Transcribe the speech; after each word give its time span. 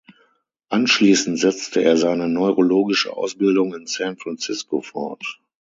Anschließend 0.69 1.37
setzte 1.39 1.81
er 1.83 1.95
seine 1.95 2.27
neurologische 2.27 3.15
Ausbildung 3.15 3.75
in 3.75 3.85
San 3.85 4.17
Francisco 4.17 4.81
fort. 4.81 5.39